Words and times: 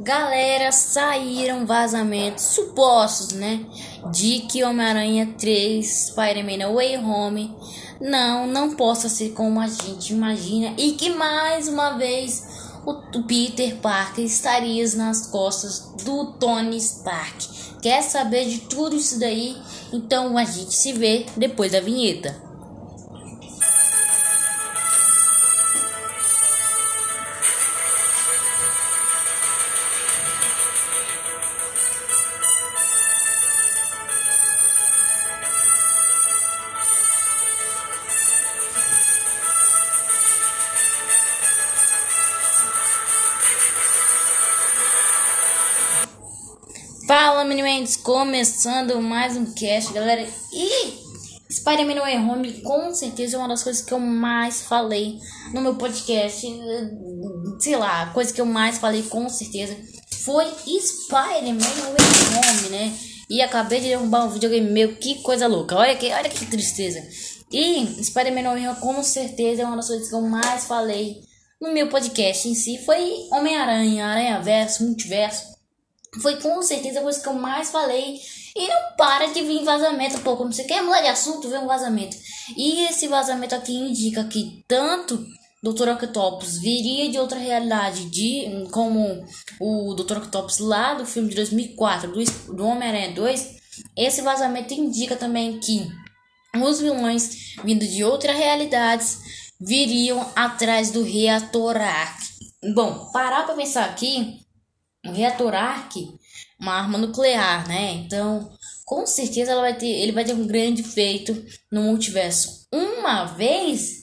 Galera, 0.00 0.70
saíram 0.70 1.66
vazamentos 1.66 2.44
supostos, 2.44 3.32
né? 3.32 3.66
De 4.12 4.40
que 4.40 4.62
Homem-Aranha 4.62 5.34
3, 5.36 6.10
Spider-Man 6.10 6.72
Way 6.72 6.98
Home 6.98 7.56
não, 8.00 8.46
não 8.46 8.76
possa 8.76 9.08
ser 9.08 9.30
como 9.30 9.60
a 9.60 9.66
gente 9.66 10.12
imagina 10.12 10.72
e 10.78 10.92
que 10.92 11.10
mais 11.10 11.66
uma 11.66 11.98
vez 11.98 12.46
o 12.86 13.22
Peter 13.24 13.76
Parker 13.78 14.24
estaria 14.24 14.86
nas 14.96 15.26
costas 15.26 15.92
do 16.04 16.26
Tony 16.32 16.76
Stark. 16.76 17.48
Quer 17.82 18.02
saber 18.02 18.44
de 18.44 18.58
tudo 18.60 18.94
isso 18.94 19.18
daí? 19.18 19.56
Então 19.92 20.38
a 20.38 20.44
gente 20.44 20.74
se 20.74 20.92
vê 20.92 21.26
depois 21.36 21.72
da 21.72 21.80
vinheta. 21.80 22.47
Fala, 47.08 47.42
meninos, 47.42 47.96
começando 47.96 49.00
mais 49.00 49.34
um 49.34 49.46
cast, 49.54 49.94
galera. 49.94 50.28
E 50.52 51.50
Spider-Man 51.50 51.94
No 51.94 52.02
Way 52.02 52.18
Home, 52.18 52.60
com 52.60 52.92
certeza, 52.92 53.34
é 53.34 53.38
uma 53.38 53.48
das 53.48 53.62
coisas 53.62 53.80
que 53.80 53.94
eu 53.94 53.98
mais 53.98 54.60
falei 54.60 55.18
no 55.54 55.62
meu 55.62 55.76
podcast. 55.76 56.46
Sei 57.60 57.76
lá, 57.76 58.02
a 58.02 58.06
coisa 58.12 58.30
que 58.30 58.38
eu 58.38 58.44
mais 58.44 58.76
falei, 58.76 59.04
com 59.04 59.26
certeza, 59.30 59.74
foi 60.16 60.44
Spider-Man 60.44 61.54
No 61.54 61.96
Way 61.96 62.36
Home, 62.36 62.68
né? 62.72 62.98
E 63.30 63.40
acabei 63.40 63.80
de 63.80 63.88
derrubar 63.88 64.26
um 64.26 64.30
videogame 64.30 64.70
meu, 64.70 64.94
que 64.96 65.22
coisa 65.22 65.46
louca. 65.46 65.76
Olha 65.76 65.96
que, 65.96 66.12
olha 66.12 66.28
que 66.28 66.44
tristeza. 66.44 67.02
E 67.50 68.04
Spider-Man 68.04 68.42
No 68.42 68.50
Way 68.50 68.68
Home, 68.68 68.80
com 68.80 69.02
certeza, 69.02 69.62
é 69.62 69.64
uma 69.64 69.76
das 69.76 69.88
coisas 69.88 70.10
que 70.10 70.14
eu 70.14 70.20
mais 70.20 70.66
falei 70.66 71.22
no 71.58 71.72
meu 71.72 71.88
podcast 71.88 72.46
em 72.46 72.54
si. 72.54 72.76
Foi 72.84 73.00
Homem-Aranha, 73.32 74.08
Aranha-Verso, 74.08 74.84
Multiverso 74.84 75.57
foi 76.22 76.36
com 76.36 76.62
certeza 76.62 77.00
a 77.00 77.02
coisa 77.02 77.20
que 77.20 77.28
eu 77.28 77.34
mais 77.34 77.70
falei. 77.70 78.18
E 78.56 78.66
não 78.66 78.96
para 78.96 79.26
de 79.26 79.42
vir 79.42 79.64
vazamento. 79.64 80.20
Pô, 80.20 80.36
quando 80.36 80.52
você 80.52 80.64
quer 80.64 80.82
mudar 80.82 81.02
de 81.02 81.08
assunto, 81.08 81.48
vem 81.48 81.60
um 81.60 81.66
vazamento. 81.66 82.16
E 82.56 82.86
esse 82.86 83.06
vazamento 83.06 83.54
aqui 83.54 83.72
indica 83.72 84.24
que 84.24 84.64
tanto 84.66 85.24
Dr. 85.62 85.88
Octopus 85.90 86.58
viria 86.58 87.10
de 87.10 87.18
outra 87.18 87.38
realidade, 87.38 88.08
de 88.10 88.66
como 88.70 89.24
o 89.60 89.94
Dr. 89.94 90.18
Octopus 90.18 90.58
lá 90.58 90.94
do 90.94 91.04
filme 91.04 91.28
de 91.28 91.36
2004, 91.36 92.12
do, 92.12 92.54
do 92.54 92.66
Homem-Aranha 92.66 93.12
2. 93.12 93.58
Esse 93.96 94.22
vazamento 94.22 94.74
indica 94.74 95.16
também 95.16 95.58
que 95.60 95.86
os 96.56 96.80
vilões 96.80 97.54
vindo 97.64 97.86
de 97.86 98.02
outras 98.02 98.36
realidades 98.36 99.18
viriam 99.60 100.24
atrás 100.34 100.90
do 100.90 101.02
reator 101.02 101.76
Ark. 101.76 102.18
Bom, 102.74 103.10
parar 103.12 103.44
pra 103.44 103.54
pensar 103.54 103.84
aqui 103.84 104.40
um 105.04 105.12
reator 105.12 105.54
arc, 105.54 105.96
uma 106.60 106.74
arma 106.74 106.98
nuclear, 106.98 107.66
né? 107.68 107.92
Então, 107.94 108.50
com 108.84 109.06
certeza 109.06 109.52
ela 109.52 109.60
vai 109.60 109.74
ter, 109.74 109.86
ele 109.86 110.12
vai 110.12 110.24
ter 110.24 110.34
um 110.34 110.46
grande 110.46 110.82
efeito 110.82 111.44
no 111.70 111.82
multiverso. 111.82 112.66
Uma 112.72 113.24
vez 113.24 113.98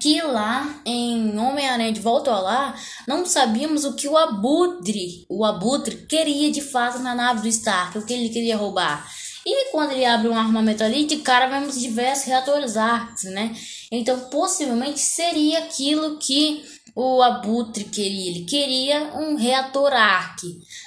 que 0.00 0.20
lá 0.22 0.82
em 0.84 1.38
Homem-Aranha 1.38 1.92
de 1.92 2.00
Volta 2.00 2.30
ao 2.30 2.42
Lá, 2.42 2.74
não 3.08 3.24
sabíamos 3.24 3.84
o 3.84 3.94
que 3.94 4.06
o 4.06 4.16
Abutre, 4.16 5.26
o 5.28 5.44
Abutre 5.44 6.06
queria 6.06 6.50
de 6.50 6.60
fato 6.60 6.98
na 6.98 7.14
nave 7.14 7.42
do 7.42 7.48
Stark, 7.48 7.98
o 7.98 8.04
que 8.04 8.12
ele 8.12 8.28
queria 8.28 8.56
roubar. 8.56 9.06
E 9.44 9.70
quando 9.70 9.92
ele 9.92 10.04
abre 10.04 10.28
um 10.28 10.36
armamento 10.36 10.84
ali, 10.84 11.06
de 11.06 11.16
cara 11.18 11.46
vemos 11.46 11.80
diversos 11.80 12.26
reatores 12.26 12.76
arcs, 12.76 13.24
né? 13.24 13.56
Então, 13.90 14.28
possivelmente 14.28 15.00
seria 15.00 15.60
aquilo 15.60 16.18
que 16.18 16.62
o 16.94 17.22
Abutre 17.22 17.84
queria. 17.84 18.30
Ele 18.30 18.44
queria 18.44 19.14
um 19.14 19.36
reator 19.36 19.92
arc. 19.92 20.42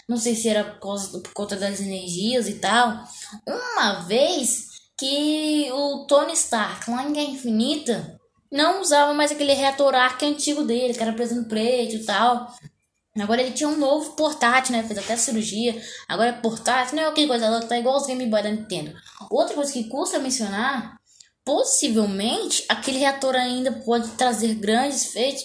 Não 0.07 0.17
sei 0.17 0.35
se 0.35 0.49
era 0.49 0.63
por, 0.63 0.79
causa, 0.79 1.19
por 1.19 1.33
conta 1.33 1.55
das 1.55 1.79
energias 1.79 2.47
e 2.47 2.55
tal. 2.55 3.03
Uma 3.47 4.01
vez 4.01 4.67
que 4.97 5.69
o 5.71 6.05
Tony 6.05 6.33
Stark, 6.33 6.89
lá 6.89 7.03
em 7.03 7.13
Guerra 7.13 7.31
Infinita, 7.31 8.19
não 8.51 8.81
usava 8.81 9.13
mais 9.13 9.31
aquele 9.31 9.53
reator 9.53 9.95
arc 9.95 10.23
antigo 10.23 10.63
dele, 10.63 10.93
que 10.93 11.01
era 11.01 11.13
preso 11.13 11.35
no 11.35 11.45
preto 11.45 11.95
e 11.95 12.03
tal. 12.03 12.53
Agora 13.19 13.41
ele 13.41 13.51
tinha 13.51 13.69
um 13.69 13.77
novo 13.77 14.13
portátil, 14.13 14.75
né? 14.75 14.83
Fez 14.83 14.97
até 14.97 15.15
cirurgia. 15.15 15.79
Agora 16.07 16.29
é 16.29 16.33
portátil, 16.33 16.95
não 16.95 17.03
é 17.03 17.07
aquela 17.07 17.27
coisa 17.27 17.49
louca, 17.49 17.67
tá 17.67 17.77
igual 17.77 17.97
os 17.97 18.07
Game 18.07 18.25
Boy 18.25 18.41
da 18.41 18.49
Nintendo. 18.49 18.93
Outra 19.29 19.55
coisa 19.55 19.71
que 19.71 19.83
custa 19.87 20.17
mencionar, 20.17 20.97
possivelmente 21.45 22.65
aquele 22.67 22.99
reator 22.99 23.35
ainda 23.35 23.71
pode 23.71 24.09
trazer 24.11 24.55
grandes 24.55 25.07
feitos 25.07 25.43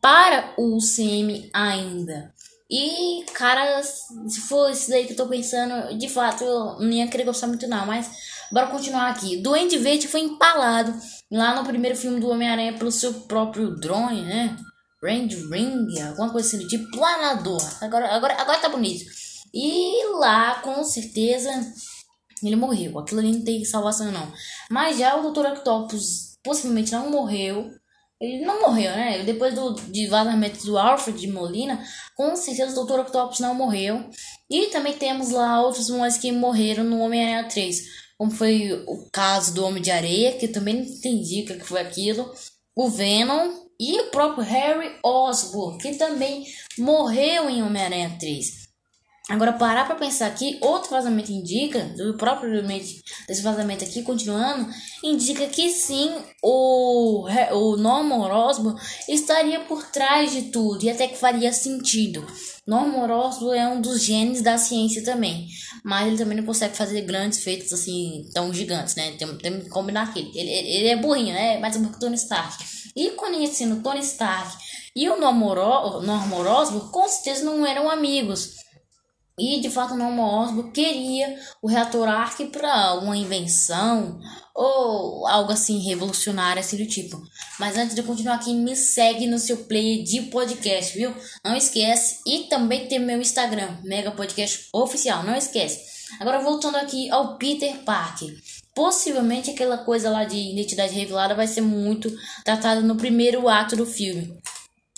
para 0.00 0.54
o 0.56 0.76
UCM 0.76 1.50
ainda. 1.52 2.32
E, 2.70 3.24
cara, 3.34 3.82
se 3.82 4.40
for 4.42 4.70
isso 4.70 4.90
daí 4.90 5.04
que 5.04 5.12
eu 5.12 5.16
tô 5.16 5.26
pensando, 5.26 5.98
de 5.98 6.08
fato, 6.08 6.44
eu 6.44 6.78
não 6.78 6.90
ia 6.90 7.08
querer 7.08 7.24
gostar 7.24 7.48
muito 7.48 7.66
não, 7.66 7.84
mas 7.84 8.08
bora 8.52 8.68
continuar 8.68 9.10
aqui. 9.10 9.38
Duende 9.38 9.76
Verde 9.76 10.06
foi 10.06 10.20
empalado 10.20 10.94
lá 11.30 11.54
no 11.54 11.66
primeiro 11.66 11.96
filme 11.96 12.20
do 12.20 12.28
Homem-Aranha 12.28 12.78
pelo 12.78 12.92
seu 12.92 13.12
próprio 13.22 13.74
drone, 13.74 14.22
né? 14.22 14.56
Range 15.02 15.48
Ring, 15.50 16.00
alguma 16.00 16.30
coisa 16.30 16.56
assim 16.56 16.66
tipo, 16.68 16.90
planador. 16.92 17.60
Agora, 17.80 18.14
agora, 18.14 18.34
agora 18.40 18.60
tá 18.60 18.68
bonito. 18.68 19.04
E 19.52 20.06
lá, 20.18 20.60
com 20.60 20.84
certeza, 20.84 21.50
ele 22.44 22.54
morreu. 22.54 22.98
Aquilo 22.98 23.20
ali 23.20 23.32
não 23.32 23.44
tem 23.44 23.64
salvação, 23.64 24.12
não. 24.12 24.32
Mas 24.70 24.98
já 24.98 25.16
o 25.16 25.32
Dr. 25.32 25.46
Octopus 25.46 26.38
possivelmente 26.42 26.92
não 26.92 27.10
morreu. 27.10 27.70
Ele 28.20 28.44
não 28.44 28.60
morreu, 28.60 28.90
né? 28.90 29.22
Depois 29.22 29.54
do, 29.54 29.74
de 29.74 30.06
vazamento 30.06 30.64
do 30.66 30.76
Alfred 30.76 31.18
de 31.18 31.26
Molina, 31.26 31.82
com 32.14 32.36
certeza 32.36 32.78
o 32.78 32.84
Dr. 32.84 33.00
Octopus 33.00 33.40
não 33.40 33.54
morreu. 33.54 34.10
E 34.50 34.66
também 34.66 34.92
temos 34.92 35.30
lá 35.30 35.62
outros 35.62 35.88
vilões 35.88 36.18
que 36.18 36.30
morreram 36.30 36.84
no 36.84 37.00
Homem-Aranha 37.00 37.48
3. 37.48 37.80
Como 38.18 38.30
foi 38.30 38.84
o 38.86 39.08
caso 39.10 39.54
do 39.54 39.64
Homem 39.64 39.82
de 39.82 39.90
Areia, 39.90 40.36
que 40.36 40.46
também 40.46 40.74
não 40.74 40.82
entendi 40.82 41.42
o 41.42 41.46
que 41.46 41.60
foi 41.60 41.80
aquilo. 41.80 42.30
O 42.76 42.90
Venom 42.90 43.54
e 43.80 43.98
o 44.02 44.10
próprio 44.10 44.44
Harry 44.44 44.92
Osborn, 45.02 45.78
que 45.78 45.94
também 45.94 46.44
morreu 46.76 47.48
em 47.48 47.62
Homem-Aranha 47.62 48.14
3. 48.20 48.69
Agora, 49.30 49.52
parar 49.52 49.86
para 49.86 49.94
pensar 49.94 50.26
aqui, 50.26 50.58
outro 50.60 50.90
vazamento 50.90 51.30
indica, 51.30 51.78
do 51.96 52.16
próprio 52.16 52.60
desse 52.66 53.42
vazamento 53.42 53.84
aqui, 53.84 54.02
continuando, 54.02 54.68
indica 55.04 55.46
que 55.46 55.70
sim, 55.70 56.12
o, 56.42 57.28
o 57.52 57.76
Norman 57.76 58.26
Osborn 58.26 58.76
estaria 59.08 59.60
por 59.60 59.86
trás 59.86 60.32
de 60.32 60.50
tudo 60.50 60.84
e 60.84 60.90
até 60.90 61.06
que 61.06 61.16
faria 61.16 61.52
sentido. 61.52 62.26
Norman 62.66 63.06
Osborn 63.06 63.56
é 63.56 63.68
um 63.68 63.80
dos 63.80 64.02
gênios 64.02 64.42
da 64.42 64.58
ciência 64.58 65.04
também, 65.04 65.46
mas 65.84 66.08
ele 66.08 66.18
também 66.18 66.36
não 66.36 66.44
consegue 66.44 66.76
fazer 66.76 67.02
grandes 67.02 67.44
feitos 67.44 67.72
assim, 67.72 68.28
tão 68.34 68.52
gigantes, 68.52 68.96
né? 68.96 69.12
Tem, 69.12 69.38
tem 69.38 69.60
que 69.60 69.68
combinar 69.68 70.08
aqui. 70.08 70.28
Ele, 70.34 70.50
ele, 70.50 70.88
é 70.88 70.96
burrinho, 70.96 71.32
né? 71.32 71.56
Mais 71.58 71.76
um 71.76 71.84
pouco 71.84 72.00
Tony 72.00 72.16
Stark. 72.16 72.64
E 72.96 73.10
conhecendo 73.10 73.80
Tony 73.80 74.00
Stark 74.00 74.56
e 74.94 75.08
o 75.08 75.20
Norman 75.20 75.56
Osborn, 75.56 76.90
com 76.90 77.08
certeza 77.08 77.44
não 77.44 77.64
eram 77.64 77.88
amigos. 77.88 78.58
E 79.40 79.58
de 79.58 79.70
fato 79.70 79.94
Norman 79.94 80.42
Osborn 80.42 80.70
queria 80.70 81.34
o 81.62 81.66
reator 81.66 82.06
Arc 82.06 82.44
para 82.52 82.94
uma 82.94 83.16
invenção 83.16 84.20
ou 84.54 85.26
algo 85.26 85.50
assim 85.50 85.78
revolucionário 85.78 86.60
assim 86.60 86.76
do 86.76 86.86
tipo. 86.86 87.18
Mas 87.58 87.78
antes 87.78 87.94
de 87.94 88.02
continuar 88.02 88.34
aqui, 88.34 88.52
me 88.52 88.76
segue 88.76 89.26
no 89.26 89.38
seu 89.38 89.64
player 89.64 90.04
de 90.04 90.22
podcast, 90.22 90.94
viu? 90.94 91.14
Não 91.42 91.56
esquece 91.56 92.18
e 92.26 92.40
também 92.50 92.86
tem 92.86 92.98
meu 92.98 93.18
Instagram, 93.18 93.78
Mega 93.82 94.10
Podcast 94.10 94.68
Oficial, 94.74 95.22
não 95.22 95.34
esquece. 95.34 95.80
Agora 96.20 96.42
voltando 96.42 96.76
aqui 96.76 97.08
ao 97.10 97.38
Peter 97.38 97.78
Parker. 97.78 98.36
Possivelmente 98.74 99.50
aquela 99.50 99.78
coisa 99.78 100.10
lá 100.10 100.24
de 100.24 100.36
identidade 100.36 100.92
revelada 100.92 101.34
vai 101.34 101.46
ser 101.46 101.62
muito 101.62 102.14
tratada 102.44 102.82
no 102.82 102.96
primeiro 102.96 103.48
ato 103.48 103.74
do 103.74 103.86
filme. 103.86 104.38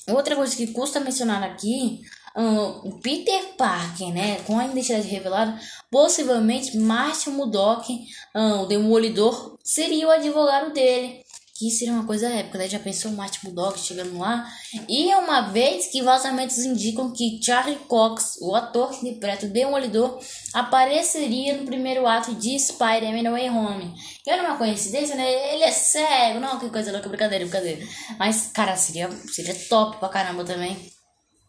Outra 0.09 0.35
coisa 0.35 0.57
que 0.57 0.67
custa 0.69 0.99
mencionar 0.99 1.45
aqui 1.45 2.01
o 2.37 2.99
Peter 3.03 3.55
Parker, 3.57 4.13
né, 4.13 4.41
com 4.47 4.59
a 4.59 4.67
identidade 4.67 5.09
revelada, 5.09 5.59
possivelmente 5.91 6.77
Martin 6.79 7.31
Murdock, 7.31 7.99
o 8.35 8.67
Demolidor, 8.67 9.59
seria 9.63 10.09
o 10.09 10.11
advogado 10.11 10.73
dele. 10.73 11.23
Que 11.55 11.71
seria 11.71 11.93
uma 11.93 12.07
coisa 12.07 12.29
épica, 12.29 12.59
né? 12.59 12.69
Já 12.69 12.81
pensou 12.81 13.13
o 13.13 13.15
Martin 13.15 13.39
Murdock 13.45 13.79
chegando 13.79 14.19
lá? 14.19 14.45
E 14.89 15.13
é 15.13 15.17
uma 15.17 15.43
vez 15.43 15.87
que 15.87 16.03
vazamentos 16.03 16.59
indicam 16.59 17.13
que 17.13 17.39
Charlie 17.41 17.79
Cox, 17.87 18.39
o 18.41 18.53
ator 18.57 18.91
que 18.91 19.07
interpreta 19.07 19.47
o 19.47 19.49
Demolidor, 19.49 20.19
apareceria 20.53 21.57
no 21.57 21.65
primeiro 21.65 22.05
ato 22.05 22.35
de 22.35 22.59
Spider-Man 22.59 23.31
Way 23.31 23.51
Home. 23.51 23.95
E 24.27 24.31
era 24.31 24.43
uma 24.43 24.57
coincidência, 24.57 25.15
né? 25.15 25.55
Ele 25.55 25.63
é 25.63 25.71
cego, 25.71 26.41
não, 26.41 26.59
que 26.59 26.69
coisa 26.69 26.91
louca, 26.91 27.09
brincadeira, 27.09 27.45
brincadeira. 27.45 27.87
Mas, 28.19 28.51
cara, 28.53 28.75
seria, 28.75 29.09
seria 29.29 29.55
top 29.69 29.99
pra 29.99 30.09
caramba 30.09 30.45
também. 30.45 30.92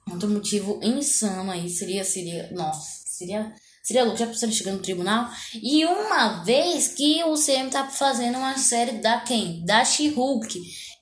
Outro 0.09 0.29
motivo 0.29 0.79
insano 0.83 1.51
aí 1.51 1.69
seria, 1.69 2.03
seria, 2.03 2.51
nossa, 2.51 3.03
seria, 3.05 3.53
seria 3.81 4.03
louco, 4.03 4.19
já 4.19 4.27
pensou 4.27 4.50
ele 4.50 4.71
no 4.71 4.79
tribunal? 4.79 5.29
E 5.61 5.85
uma 5.85 6.44
vez 6.44 6.89
que 6.89 7.23
o 7.23 7.35
CM 7.35 7.69
tá 7.69 7.88
fazendo 7.88 8.38
uma 8.38 8.57
série 8.57 9.00
da 9.00 9.21
quem? 9.21 9.63
Da 9.65 9.83
She-Hulk. 9.85 10.59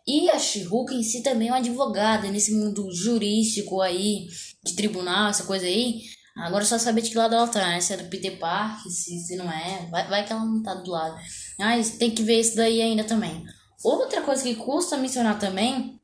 E 0.08 0.30
a 0.30 0.38
She-Hulk 0.38 0.94
em 0.94 1.04
si 1.04 1.22
também 1.24 1.48
é 1.48 1.52
uma 1.52 1.58
advogada 1.58 2.30
nesse 2.30 2.54
mundo 2.54 2.92
jurídico 2.94 3.82
aí, 3.82 4.28
de 4.64 4.76
tribunal, 4.76 5.30
essa 5.30 5.44
coisa 5.44 5.66
aí. 5.66 6.02
Agora 6.38 6.64
é 6.64 6.68
só 6.68 6.78
saber 6.78 7.02
de 7.02 7.10
que 7.10 7.18
lado 7.18 7.36
ela 7.36 7.48
tá, 7.48 7.68
né? 7.68 7.82
Se 7.82 7.94
é 7.94 7.98
do 7.98 8.10
Peter 8.10 8.38
Parker, 8.40 8.92
se, 8.92 9.20
se 9.20 9.36
não 9.36 9.52
é. 9.52 9.88
Vai, 9.90 10.08
vai 10.08 10.26
que 10.26 10.32
ela 10.32 10.46
não 10.46 10.64
tá 10.64 10.74
do 10.76 10.90
lado. 10.90 11.20
Mas 11.60 11.98
tem 11.98 12.12
que 12.12 12.24
ver 12.24 12.40
isso 12.40 12.56
daí 12.56 12.82
ainda 12.82 13.04
também. 13.04 13.44
Outra 13.84 14.22
coisa 14.22 14.44
que 14.44 14.56
custa 14.56 14.98
mencionar 14.98 15.40
também 15.40 16.01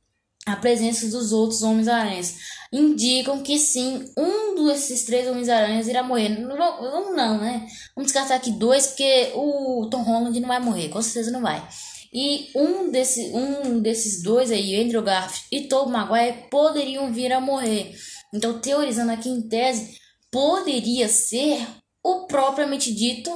a 0.48 0.56
presença 0.56 1.08
dos 1.10 1.34
outros 1.34 1.62
Homens-Aranhas. 1.62 2.36
Indicam 2.72 3.44
que 3.44 3.60
sim, 3.60 4.06
um 4.18 4.66
desses 4.66 5.04
três 5.04 5.28
Homens-Aranhas 5.28 5.88
irá 5.88 6.02
morrer. 6.02 6.30
Não, 6.30 7.14
não, 7.14 7.38
né? 7.38 7.68
Vamos 7.94 8.12
descartar 8.12 8.36
aqui 8.36 8.52
dois, 8.52 8.88
porque 8.88 9.32
o 9.36 9.88
Tom 9.92 10.04
Holland 10.04 10.40
não 10.40 10.48
vai 10.48 10.60
morrer, 10.60 10.90
com 10.90 11.02
certeza 11.02 11.32
não 11.32 11.42
vai. 11.42 11.68
E 12.14 12.50
um, 12.56 12.90
desse, 12.90 13.32
um 13.34 13.80
desses 13.82 14.24
dois 14.24 14.50
aí, 14.50 14.82
Andrew 14.82 15.02
Garfield 15.02 15.48
e 15.52 15.68
Tobey 15.68 15.92
Maguire, 15.92 16.46
poderiam 16.50 17.12
vir 17.12 17.34
a 17.34 17.42
morrer. 17.42 17.94
Então, 18.34 18.60
teorizando 18.60 19.12
aqui 19.12 19.30
em 19.30 19.42
tese, 19.48 19.98
poderia 20.32 21.10
ser 21.10 21.68
o 22.02 22.26
propriamente 22.26 22.94
dito 22.94 23.30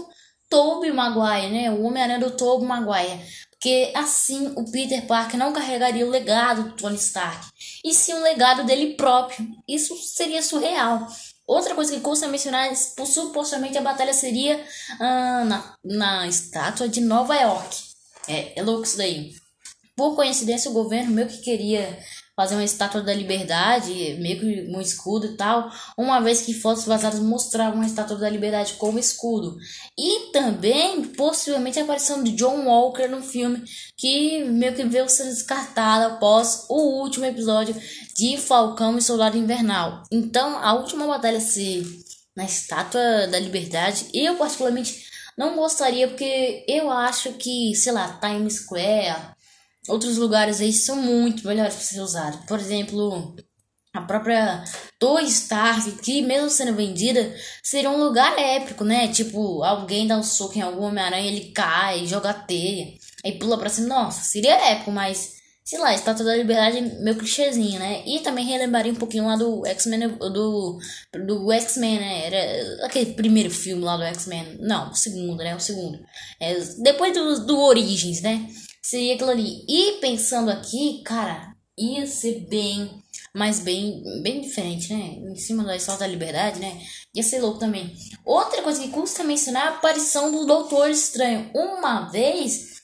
Tobey 0.50 0.92
Maguire, 0.92 1.52
né? 1.52 1.72
O 1.72 1.84
Homem-Aranha 1.84 2.20
do 2.20 2.32
Tobey 2.32 2.66
Maguire. 2.66 3.20
Porque 3.62 3.92
assim 3.94 4.54
o 4.56 4.66
Peter 4.72 5.06
Parker 5.06 5.38
não 5.38 5.54
carregaria 5.54 6.04
o 6.04 6.10
legado 6.10 6.64
do 6.64 6.76
Tony 6.76 6.96
Stark, 6.96 7.46
e 7.86 7.94
sim 7.94 8.12
o 8.14 8.24
legado 8.24 8.66
dele 8.66 8.96
próprio. 8.96 9.48
Isso 9.68 9.96
seria 9.98 10.42
surreal. 10.42 11.08
Outra 11.46 11.76
coisa 11.76 11.94
que 11.94 12.02
custa 12.02 12.28
mencionar 12.28 12.70
que 12.70 13.06
supostamente 13.06 13.78
a 13.78 13.82
batalha 13.82 14.16
seria 14.16 14.66
ah, 15.00 15.46
na, 15.46 15.76
na 15.84 16.28
estátua 16.28 16.90
de 16.90 17.02
Nova 17.02 17.36
York. 17.36 17.78
É, 18.28 18.60
é 18.60 18.64
louco 18.64 18.82
isso 18.82 18.98
daí. 18.98 19.32
Por 19.96 20.16
coincidência, 20.16 20.72
o 20.72 20.74
governo 20.74 21.12
meio 21.12 21.28
que 21.28 21.38
queria 21.38 22.00
fazer 22.36 22.56
uma 22.56 22.64
estátua 22.64 23.02
da 23.02 23.14
liberdade, 23.14 24.18
meio 24.20 24.40
que 24.40 24.76
um 24.76 24.82
escudo 24.82 25.28
e 25.28 25.38
tal, 25.38 25.70
uma 25.98 26.20
vez 26.20 26.42
que 26.42 26.54
fotos 26.54 26.86
vazadas 26.86 27.20
mostravam 27.20 27.76
uma 27.76 27.86
estátua 27.86 28.18
da 28.18 28.30
liberdade 28.30 28.74
como 28.74 28.98
escudo. 28.98 29.58
E 29.98 30.32
também, 30.32 31.04
possivelmente, 31.04 31.80
a 31.80 31.84
aparição 31.84 32.24
de 32.24 32.32
John 32.32 32.66
Walker 32.66 33.08
no 33.08 33.22
filme, 33.22 33.64
que 33.98 34.44
meio 34.46 34.74
que 34.74 34.84
veio 34.84 35.08
sendo 35.10 35.30
descartado 35.30 36.14
após 36.14 36.66
o 36.70 37.02
último 37.02 37.26
episódio 37.26 37.76
de 38.16 38.38
Falcão 38.38 38.98
e 38.98 39.02
Soldado 39.02 39.38
Invernal. 39.38 40.04
Então, 40.12 40.58
a 40.58 40.74
última 40.74 41.06
batalha 41.06 41.40
ser 41.40 41.86
na 42.36 42.46
estátua 42.46 43.28
da 43.28 43.40
liberdade, 43.40 44.08
eu 44.14 44.36
particularmente 44.36 45.06
não 45.38 45.56
gostaria, 45.56 46.08
porque 46.08 46.66
eu 46.68 46.90
acho 46.90 47.34
que, 47.34 47.76
sei 47.76 47.92
lá, 47.92 48.20
Times 48.22 48.62
Square 48.62 49.36
outros 49.88 50.18
lugares 50.18 50.62
aí 50.62 50.74
são 50.74 50.96
muito 50.98 51.48
melhores 51.48 51.76
para 51.76 51.84
ser 51.84 52.02
usado. 52.02 52.46
Por 52.46 52.60
exemplo, 52.60 53.36
a 53.94 54.02
própria 54.02 54.64
Torre 55.00 55.28
Stark, 55.28 55.92
que 56.02 56.22
mesmo 56.22 56.50
sendo 56.50 56.76
vendida, 56.76 57.36
seria 57.64 57.90
um 57.90 58.02
lugar 58.02 58.38
épico, 58.38 58.84
né? 58.84 59.08
Tipo, 59.10 59.64
alguém 59.64 60.08
dá 60.08 60.18
um 60.18 60.24
soco 60.24 60.58
em 60.58 60.62
algum 60.62 60.84
Homem-Aranha, 60.84 61.28
ele 61.30 61.52
cai, 61.52 62.06
joga 62.06 62.34
teia, 62.34 62.94
aí 63.24 63.38
pula 63.38 63.58
pra 63.58 63.70
cima. 63.70 63.88
Nossa, 63.88 64.24
seria 64.24 64.72
épico, 64.72 64.92
mas 64.92 65.42
sei 65.64 65.80
lá, 65.80 65.94
Estátua 65.94 66.26
da 66.26 66.36
Liberdade 66.36 66.82
meu 67.02 67.16
clichêzinho, 67.16 67.80
né? 67.80 68.04
E 68.06 68.20
também 68.20 68.46
relembraria 68.46 68.92
um 68.92 68.96
pouquinho 68.96 69.26
lá 69.26 69.36
do 69.36 69.66
X-Men, 69.66 70.10
do, 70.18 70.80
do 71.26 71.52
X-Men, 71.52 72.00
né? 72.00 72.26
Era 72.26 72.86
aquele 72.86 73.14
primeiro 73.14 73.50
filme 73.50 73.84
lá 73.84 73.96
do 73.96 74.04
X-Men. 74.04 74.58
Não, 74.60 74.92
o 74.92 74.96
segundo, 74.96 75.38
né? 75.38 75.56
O 75.56 75.60
segundo. 75.60 76.00
É, 76.40 76.60
depois 76.82 77.14
do, 77.14 77.46
do 77.46 77.60
Origins, 77.60 78.22
né? 78.22 78.48
Seria 78.82 79.16
aquilo 79.16 79.30
ali. 79.30 79.64
E 79.68 80.00
pensando 80.00 80.50
aqui, 80.50 81.02
cara, 81.04 81.56
ia 81.78 82.06
ser 82.08 82.48
bem, 82.50 83.02
mas 83.34 83.60
bem, 83.60 84.04
bem 84.22 84.42
diferente, 84.42 84.94
né? 84.94 85.18
Em 85.32 85.36
cima 85.36 85.64
da 85.64 85.76
história 85.76 86.00
da 86.00 86.08
liberdade, 86.08 86.60
né? 86.60 86.82
Ia 87.16 87.24
ser 87.24 87.40
louco 87.40 87.60
também. 87.60 87.96
Outra 88.26 88.62
coisa 88.62 88.82
que 88.82 88.90
custa 88.90 89.24
mencionar 89.24 89.64
é 89.64 89.68
a 89.68 89.70
aparição 89.76 90.32
do 90.32 90.46
Doutor 90.46 90.90
Estranho. 90.90 91.52
Uma 91.54 92.10
vez, 92.10 92.82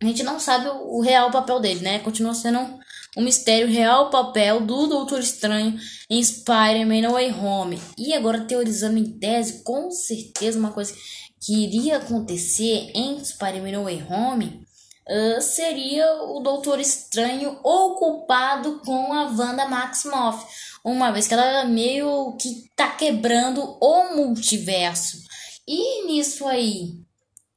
a 0.00 0.06
gente 0.06 0.22
não 0.22 0.38
sabe 0.38 0.68
o, 0.68 1.00
real 1.00 1.30
papel 1.30 1.60
dele, 1.60 1.80
né? 1.80 1.98
Continua 1.98 2.34
sendo 2.34 2.58
um, 2.58 2.78
um 3.18 3.22
mistério 3.22 3.68
real 3.68 4.10
papel 4.10 4.60
do 4.60 4.86
Doutor 4.86 5.20
Estranho 5.20 5.78
em 6.08 6.22
Spider-Man 6.22 7.02
No 7.02 7.12
Way 7.12 7.32
Home. 7.32 7.80
E 7.98 8.14
agora, 8.14 8.44
teorizando 8.44 8.98
em 8.98 9.18
tese, 9.18 9.62
com 9.62 9.90
certeza 9.90 10.58
uma 10.58 10.72
coisa 10.72 10.94
que 11.40 11.64
iria 11.64 11.96
acontecer 11.96 12.92
em 12.94 13.22
Spider-Man 13.24 13.72
No 13.72 13.84
Way 13.84 14.06
Home 14.08 14.66
uh, 15.08 15.40
seria 15.40 16.22
o 16.24 16.40
Doutor 16.40 16.80
Estranho 16.80 17.58
ocupado 17.62 18.80
com 18.84 19.12
a 19.12 19.24
Wanda 19.24 19.66
Maximoff, 19.66 20.44
uma 20.84 21.10
vez 21.10 21.26
que 21.26 21.34
ela 21.34 21.64
meio 21.64 22.36
que 22.36 22.70
tá 22.74 22.90
quebrando 22.90 23.76
o 23.80 24.16
multiverso. 24.16 25.18
E 25.66 26.06
nisso 26.06 26.46
aí, 26.46 26.94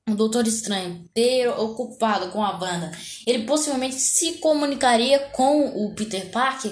o 0.08 0.16
Doutor 0.16 0.48
Estranho 0.48 1.04
ter 1.14 1.48
ocupado 1.50 2.32
com 2.32 2.44
a 2.44 2.52
Wanda, 2.52 2.92
ele 3.26 3.46
possivelmente 3.46 3.96
se 3.96 4.34
comunicaria 4.34 5.20
com 5.32 5.86
o 5.86 5.94
Peter 5.96 6.30
Parker 6.32 6.72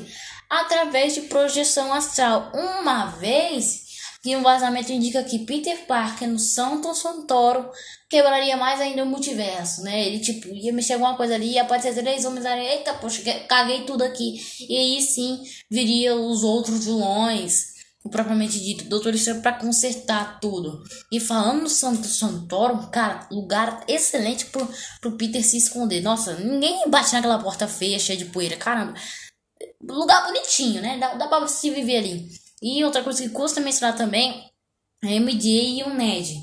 através 0.50 1.16
de 1.16 1.22
projeção 1.22 1.92
astral, 1.94 2.52
uma 2.54 3.08
vez 3.08 3.84
que 4.24 4.38
um 4.38 4.42
vazamento 4.42 4.90
indica 4.90 5.22
que 5.22 5.40
Peter 5.40 5.86
Parker 5.86 6.30
no 6.30 6.40
Santo 6.40 6.96
Santoro 6.96 7.70
quebraria 8.10 8.56
mais 8.56 8.80
ainda 8.80 9.04
o 9.04 9.06
multiverso, 9.06 9.82
né? 9.82 10.08
Ele, 10.08 10.20
tipo, 10.20 10.48
ia 10.48 10.72
mexer 10.72 10.94
alguma 10.94 11.18
coisa 11.18 11.36
ali, 11.36 11.52
ia 11.52 11.64
aparecer 11.64 11.94
três 11.94 12.24
homens 12.24 12.46
ali, 12.46 12.66
eita, 12.66 12.94
poxa, 12.94 13.22
caguei 13.50 13.84
tudo 13.84 14.02
aqui. 14.02 14.40
E 14.70 14.78
aí 14.78 15.02
sim 15.02 15.44
viria 15.70 16.16
os 16.16 16.42
outros 16.42 16.86
vilões, 16.86 17.74
propriamente 18.10 18.62
dito, 18.62 18.86
Doutor 18.86 19.14
Estranho 19.14 19.42
pra 19.42 19.60
consertar 19.60 20.40
tudo. 20.40 20.82
E 21.12 21.20
falando 21.20 21.64
no 21.64 21.70
Santo 21.70 22.08
Santoro, 22.08 22.90
cara, 22.92 23.28
lugar 23.30 23.84
excelente 23.90 24.46
pro, 24.46 24.66
pro 25.02 25.18
Peter 25.18 25.44
se 25.44 25.58
esconder. 25.58 26.02
Nossa, 26.02 26.36
ninguém 26.36 26.90
bate 26.90 27.12
naquela 27.12 27.40
porta 27.40 27.68
feia, 27.68 28.00
cheia 28.00 28.18
de 28.18 28.26
poeira, 28.26 28.56
caramba. 28.56 28.94
Lugar 29.82 30.26
bonitinho, 30.28 30.82
né? 30.82 30.98
Dá, 30.98 31.16
dá 31.16 31.28
pra 31.28 31.46
se 31.46 31.70
viver 31.70 31.98
ali. 31.98 32.43
E 32.64 32.82
outra 32.86 33.04
coisa 33.04 33.22
que 33.22 33.30
custa 33.30 33.60
mencionar 33.60 33.98
também 33.98 34.46
é 35.04 35.20
MJ 35.20 35.80
e 35.80 35.84
o 35.84 35.94
Ned. 35.94 36.34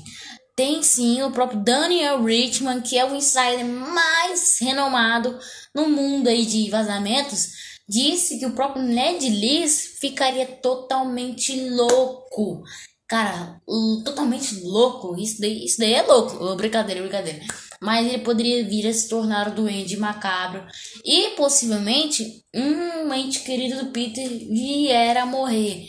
Tem 0.55 0.83
sim 0.83 1.23
o 1.23 1.31
próprio 1.31 1.63
Daniel 1.63 2.23
Richman, 2.23 2.81
que 2.81 2.95
é 2.95 3.03
o 3.03 3.15
insider 3.15 3.65
mais 3.65 4.59
renomado 4.61 5.39
no 5.73 5.87
mundo 5.89 6.27
aí 6.27 6.45
de 6.45 6.69
vazamentos, 6.69 7.47
disse 7.89 8.37
que 8.37 8.45
o 8.45 8.53
próprio 8.53 8.83
Ned 8.83 9.27
Lees 9.27 9.97
ficaria 9.99 10.45
totalmente 10.45 11.59
louco. 11.71 12.61
Cara, 13.07 13.59
totalmente 14.05 14.61
louco. 14.61 15.19
Isso 15.19 15.41
daí, 15.41 15.65
isso 15.65 15.79
daí 15.79 15.95
é 15.95 16.03
louco. 16.03 16.37
Oh, 16.39 16.55
brincadeira, 16.55 17.01
brincadeira. 17.01 17.39
Mas 17.81 18.05
ele 18.05 18.19
poderia 18.19 18.63
vir 18.63 18.87
a 18.87 18.93
se 18.93 19.09
tornar 19.09 19.47
o 19.49 19.55
doente 19.55 19.97
macabro. 19.97 20.63
E 21.03 21.31
possivelmente 21.31 22.43
um 22.53 23.13
ente 23.13 23.39
querido 23.39 23.83
do 23.83 23.91
Peter 23.91 24.29
vier 24.29 25.17
a 25.17 25.25
morrer. 25.25 25.87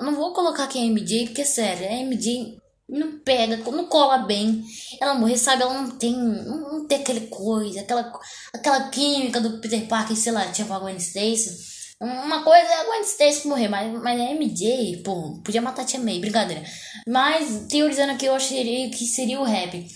Não 0.00 0.14
vou 0.14 0.32
colocar 0.32 0.64
aqui 0.64 0.78
a 0.78 0.86
MJ, 0.86 1.26
porque 1.26 1.44
sério, 1.44 1.86
a 1.86 2.04
MJ 2.04 2.58
não 2.88 3.18
pega, 3.18 3.56
não 3.56 3.86
cola 3.86 4.18
bem. 4.18 4.62
Ela 5.00 5.14
morrer, 5.14 5.36
sabe? 5.36 5.62
Ela 5.62 5.74
não 5.74 5.90
tem, 5.90 6.12
não, 6.12 6.86
tem 6.86 7.00
aquela 7.00 7.20
coisa, 7.28 7.80
aquela, 7.80 8.12
aquela 8.52 8.88
química 8.88 9.40
do 9.40 9.58
Peter 9.60 9.86
Parker, 9.86 10.16
sei 10.16 10.32
lá, 10.32 10.44
com 10.46 10.74
a 10.74 10.78
Gwen 10.78 10.96
Stacy. 10.96 11.74
Uma 12.00 12.42
coisa 12.42 12.66
é 12.66 12.80
a 12.80 12.84
Gwen 12.84 13.02
Stacy 13.02 13.48
morrer, 13.48 13.68
mas, 13.68 13.90
mas 14.02 14.20
a 14.20 14.34
MJ, 14.34 15.02
pô, 15.02 15.40
podia 15.42 15.62
matar 15.62 15.82
a 15.82 15.84
Tia 15.84 16.00
May, 16.00 16.18
brincadeira. 16.18 16.62
Mas, 17.08 17.66
teorizando 17.68 18.12
aqui, 18.12 18.26
eu 18.26 18.34
acharia 18.34 18.90
que 18.90 19.06
seria 19.06 19.40
o 19.40 19.44
rap. 19.44 19.86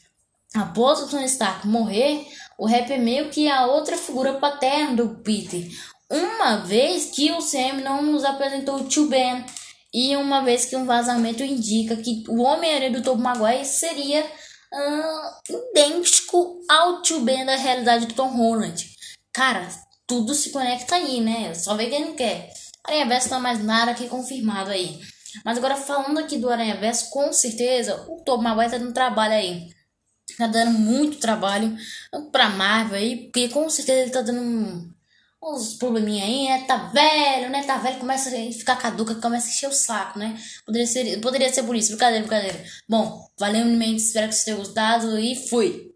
Após 0.54 1.00
o 1.00 1.08
Tony 1.08 1.26
Stark 1.26 1.66
morrer, 1.66 2.26
o 2.58 2.66
rap 2.66 2.90
é 2.90 2.96
meio 2.96 3.28
que 3.28 3.48
a 3.48 3.66
outra 3.66 3.96
figura 3.96 4.34
paterna 4.34 4.96
do 4.96 5.16
Peter. 5.22 5.68
Uma 6.10 6.56
vez 6.56 7.10
que 7.10 7.30
o 7.32 7.40
Sam 7.42 7.82
não 7.84 8.02
nos 8.02 8.24
apresentou 8.24 8.76
o 8.76 8.84
Tio 8.84 9.08
Ben, 9.08 9.44
e 9.92 10.16
uma 10.16 10.42
vez 10.44 10.64
que 10.64 10.76
um 10.76 10.84
vazamento 10.84 11.42
indica 11.42 11.96
que 11.96 12.24
o 12.28 12.42
Homem-Aranha 12.42 12.92
do 12.92 13.02
Tobey 13.02 13.22
Maguire 13.22 13.64
seria 13.64 14.22
uh, 14.22 15.52
idêntico 15.70 16.60
ao 16.68 17.00
Tio 17.02 17.20
Ben 17.20 17.44
da 17.44 17.56
realidade 17.56 18.06
do 18.06 18.14
Tom 18.14 18.28
Holland. 18.28 18.86
Cara, 19.32 19.68
tudo 20.06 20.34
se 20.34 20.50
conecta 20.50 20.96
aí, 20.96 21.20
né? 21.20 21.54
Só 21.54 21.74
vê 21.74 21.88
quem 21.88 22.04
não 22.04 22.14
quer. 22.14 22.52
Aranha 22.84 23.06
Verso 23.06 23.30
não 23.30 23.38
é 23.38 23.40
mais 23.40 23.64
nada 23.64 23.94
que 23.94 24.08
confirmado 24.08 24.70
aí. 24.70 24.98
Mas 25.44 25.58
agora 25.58 25.76
falando 25.76 26.18
aqui 26.18 26.38
do 26.38 26.50
Aranha 26.50 26.76
Verso, 26.76 27.10
com 27.10 27.32
certeza 27.32 28.06
o 28.08 28.22
Tobey 28.24 28.44
Maguire 28.44 28.70
tá 28.70 28.78
dando 28.78 28.92
trabalho 28.92 29.34
aí. 29.34 29.68
Tá 30.36 30.46
dando 30.46 30.78
muito 30.78 31.18
trabalho 31.18 31.76
pra 32.30 32.50
Marvel 32.50 32.98
aí, 32.98 33.24
porque 33.24 33.48
com 33.48 33.68
certeza 33.70 34.00
ele 34.00 34.10
tá 34.10 34.20
dando 34.20 34.94
uns 35.42 35.74
probleminha 35.74 36.24
aí, 36.24 36.48
né? 36.48 36.64
Tá 36.66 36.76
velho, 36.76 37.50
né? 37.50 37.62
Tá 37.64 37.78
velho, 37.78 37.98
começa 37.98 38.28
a 38.28 38.52
ficar 38.52 38.76
caduca, 38.76 39.14
começa 39.16 39.46
a 39.46 39.50
encher 39.50 39.68
o 39.68 39.72
saco, 39.72 40.18
né? 40.18 40.36
Poderia 40.64 40.86
ser, 40.86 41.20
poderia 41.20 41.52
ser 41.52 41.62
por 41.62 41.76
isso, 41.76 41.90
brincadeira, 41.90 42.26
brincadeira. 42.26 42.64
Bom, 42.88 43.26
valeu, 43.38 43.64
Mendes, 43.66 44.06
espero 44.06 44.28
que 44.28 44.34
vocês 44.34 44.44
tenham 44.44 44.58
gostado 44.58 45.18
e 45.18 45.36
fui! 45.48 45.87